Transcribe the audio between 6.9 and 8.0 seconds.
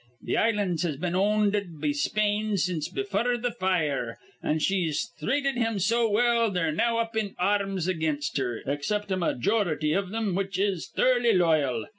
up in ar rms